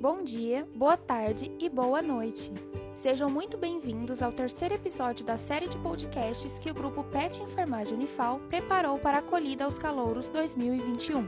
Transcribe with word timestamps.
bom 0.00 0.24
dia, 0.24 0.66
boa 0.74 0.96
tarde 0.96 1.52
e 1.60 1.68
boa 1.68 2.02
noite. 2.02 2.52
Sejam 2.96 3.30
muito 3.30 3.56
bem-vindos 3.56 4.20
ao 4.20 4.32
terceiro 4.32 4.74
episódio 4.74 5.24
da 5.24 5.38
série 5.38 5.68
de 5.68 5.78
podcasts 5.78 6.58
que 6.58 6.68
o 6.68 6.74
grupo 6.74 7.04
PET 7.04 7.40
Enfermagem 7.40 7.94
Unifal 7.94 8.40
preparou 8.48 8.98
para 8.98 9.18
a 9.18 9.20
acolhida 9.20 9.64
aos 9.64 9.78
calouros 9.78 10.26
2021. 10.30 11.24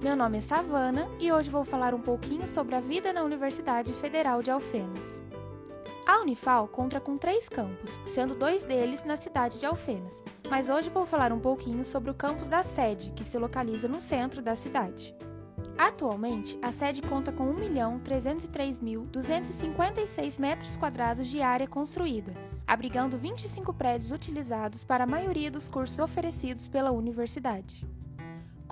Meu 0.00 0.14
nome 0.14 0.38
é 0.38 0.40
Savana 0.40 1.08
e 1.18 1.32
hoje 1.32 1.50
vou 1.50 1.64
falar 1.64 1.94
um 1.94 2.00
pouquinho 2.00 2.46
sobre 2.46 2.76
a 2.76 2.80
vida 2.80 3.12
na 3.12 3.24
Universidade 3.24 3.92
Federal 3.94 4.40
de 4.40 4.52
Alfenas. 4.52 5.20
A 6.06 6.20
Unifal 6.20 6.68
conta 6.68 7.00
com 7.00 7.18
três 7.18 7.48
campos, 7.48 7.90
sendo 8.06 8.36
dois 8.36 8.62
deles 8.62 9.02
na 9.02 9.16
cidade 9.16 9.58
de 9.58 9.66
Alfenas, 9.66 10.22
mas 10.48 10.68
hoje 10.68 10.90
vou 10.90 11.04
falar 11.04 11.32
um 11.32 11.40
pouquinho 11.40 11.84
sobre 11.84 12.08
o 12.08 12.14
campus 12.14 12.46
da 12.46 12.62
sede, 12.62 13.10
que 13.16 13.24
se 13.24 13.36
localiza 13.36 13.88
no 13.88 14.00
centro 14.00 14.40
da 14.40 14.54
cidade. 14.54 15.12
Atualmente, 15.82 16.56
a 16.62 16.70
sede 16.70 17.02
conta 17.02 17.32
com 17.32 17.52
1.303.256 17.56 20.38
metros 20.38 20.76
quadrados 20.76 21.26
de 21.26 21.42
área 21.42 21.66
construída, 21.66 22.32
abrigando 22.64 23.18
25 23.18 23.74
prédios 23.74 24.12
utilizados 24.12 24.84
para 24.84 25.02
a 25.02 25.08
maioria 25.08 25.50
dos 25.50 25.68
cursos 25.68 25.98
oferecidos 25.98 26.68
pela 26.68 26.92
universidade. 26.92 27.84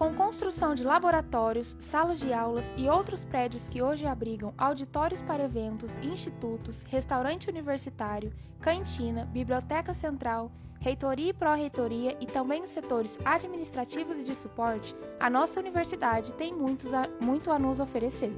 Com 0.00 0.14
construção 0.14 0.74
de 0.74 0.82
laboratórios, 0.82 1.77
salas 1.78 2.18
de 2.18 2.32
aulas 2.32 2.72
e 2.74 2.88
outros 2.88 3.22
prédios 3.22 3.68
que 3.68 3.82
hoje 3.82 4.06
abrigam 4.06 4.54
auditórios 4.56 5.20
para 5.20 5.45
eventos, 5.45 5.98
institutos, 5.98 6.80
restaurante 6.88 7.50
universitário, 7.50 8.32
cantina, 8.62 9.26
biblioteca 9.26 9.92
central, 9.92 10.50
reitoria 10.80 11.28
e 11.28 11.34
pró-reitoria 11.34 12.16
e 12.18 12.24
também 12.24 12.62
os 12.62 12.70
setores 12.70 13.18
administrativos 13.26 14.16
e 14.16 14.24
de 14.24 14.34
suporte, 14.34 14.96
a 15.20 15.28
nossa 15.28 15.60
universidade 15.60 16.32
tem 16.32 16.54
muitos 16.54 16.95
a, 16.95 17.06
muito 17.20 17.51
a 17.51 17.59
nos 17.59 17.79
oferecer. 17.79 18.32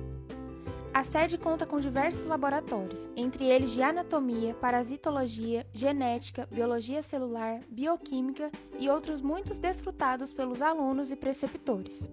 A 0.95 1.05
sede 1.05 1.39
conta 1.39 1.65
com 1.65 1.81
diversos 1.81 2.27
laboratórios, 2.27 3.09
entre 3.17 3.47
eles 3.47 3.71
de 3.71 3.83
anatomia, 3.83 4.53
parasitologia, 4.55 5.67
genética, 5.73 6.47
biologia 6.51 7.03
celular, 7.03 7.61
bioquímica 7.71 8.51
e 8.79 8.91
outros 8.91 9.23
muitos 9.23 9.59
desfrutados 9.59 10.35
pelos 10.35 10.61
alunos 10.61 11.11
e 11.11 11.17
preceptores. 11.17 12.07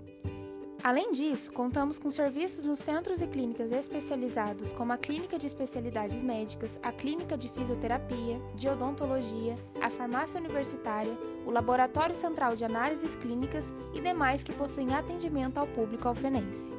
Além 0.81 1.11
disso, 1.11 1.51
contamos 1.51 1.99
com 1.99 2.09
serviços 2.09 2.65
nos 2.65 2.79
centros 2.79 3.21
e 3.21 3.27
clínicas 3.27 3.69
especializados, 3.73 4.71
como 4.71 4.93
a 4.93 4.97
Clínica 4.97 5.37
de 5.37 5.45
Especialidades 5.45 6.21
Médicas, 6.21 6.79
a 6.81 6.93
Clínica 6.93 7.37
de 7.37 7.49
Fisioterapia, 7.49 8.39
de 8.55 8.69
Odontologia, 8.69 9.57
a 9.81 9.89
Farmácia 9.89 10.39
Universitária, 10.39 11.17
o 11.45 11.51
Laboratório 11.51 12.15
Central 12.15 12.55
de 12.55 12.63
Análises 12.63 13.13
Clínicas 13.17 13.73
e 13.93 13.99
demais 13.99 14.41
que 14.41 14.53
possuem 14.53 14.93
atendimento 14.93 15.57
ao 15.57 15.67
público 15.67 16.07
alfenense. 16.07 16.73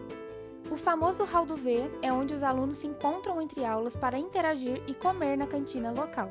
O 0.70 0.76
famoso 0.76 1.24
hall 1.24 1.44
do 1.44 1.56
V 1.56 1.90
é 2.00 2.12
onde 2.12 2.32
os 2.32 2.44
alunos 2.44 2.78
se 2.78 2.86
encontram 2.86 3.42
entre 3.42 3.64
aulas 3.64 3.96
para 3.96 4.16
interagir 4.16 4.80
e 4.86 4.94
comer 4.94 5.36
na 5.36 5.44
cantina 5.44 5.90
local. 5.90 6.30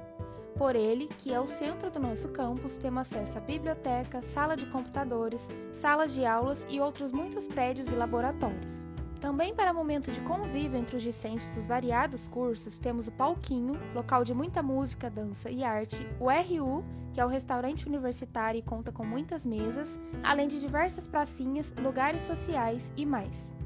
Por 0.57 0.77
ele, 0.77 1.07
que 1.17 1.33
é 1.33 1.39
o 1.41 1.47
centro 1.47 1.91
do 1.91 1.99
nosso 1.99 2.29
campus, 2.29 2.77
temos 2.77 3.01
acesso 3.01 3.37
à 3.37 3.41
biblioteca, 3.41 4.21
sala 4.21 4.55
de 4.55 4.65
computadores, 4.67 5.45
salas 5.73 6.13
de 6.13 6.25
aulas 6.25 6.65
e 6.69 6.79
outros 6.79 7.11
muitos 7.11 7.47
prédios 7.47 7.89
e 7.89 7.95
laboratórios. 7.95 8.85
Também 9.19 9.53
para 9.53 9.73
momento 9.73 10.09
de 10.09 10.21
convívio 10.21 10.79
entre 10.79 10.95
os 10.95 11.03
discentes 11.03 11.49
dos 11.49 11.67
variados 11.67 12.25
cursos, 12.29 12.77
temos 12.77 13.09
o 13.09 13.11
Palquinho, 13.11 13.77
local 13.93 14.23
de 14.23 14.33
muita 14.33 14.63
música, 14.63 15.09
dança 15.09 15.51
e 15.51 15.65
arte, 15.65 16.07
o 16.17 16.29
RU, 16.29 16.85
que 17.13 17.19
é 17.19 17.25
o 17.25 17.29
restaurante 17.29 17.85
universitário 17.85 18.59
e 18.59 18.63
conta 18.63 18.89
com 18.89 19.05
muitas 19.05 19.43
mesas, 19.43 19.99
além 20.23 20.47
de 20.47 20.61
diversas 20.61 21.05
pracinhas, 21.05 21.73
lugares 21.81 22.23
sociais 22.23 22.89
e 22.95 23.05
mais. 23.05 23.58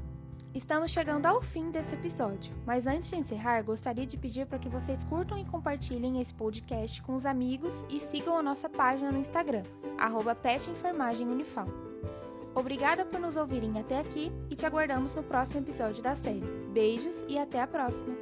Estamos 0.54 0.92
chegando 0.92 1.26
ao 1.26 1.42
fim 1.42 1.72
desse 1.72 1.96
episódio, 1.96 2.54
mas 2.64 2.86
antes 2.86 3.10
de 3.10 3.16
encerrar, 3.16 3.60
gostaria 3.62 4.06
de 4.06 4.16
pedir 4.16 4.46
para 4.46 4.58
que 4.58 4.68
vocês 4.68 5.02
curtam 5.02 5.36
e 5.36 5.44
compartilhem 5.44 6.20
esse 6.20 6.32
podcast 6.32 7.02
com 7.02 7.16
os 7.16 7.26
amigos 7.26 7.84
e 7.90 7.98
sigam 7.98 8.38
a 8.38 8.42
nossa 8.42 8.68
página 8.68 9.10
no 9.10 9.18
Instagram, 9.18 9.64
arroba 9.98 10.38
Unifal. 11.22 11.66
Obrigada 12.54 13.04
por 13.04 13.18
nos 13.18 13.36
ouvirem 13.36 13.80
até 13.80 13.98
aqui 13.98 14.30
e 14.48 14.54
te 14.54 14.64
aguardamos 14.64 15.12
no 15.12 15.24
próximo 15.24 15.58
episódio 15.58 16.00
da 16.00 16.14
série. 16.14 16.44
Beijos 16.72 17.24
e 17.28 17.36
até 17.36 17.60
a 17.60 17.66
próxima! 17.66 18.14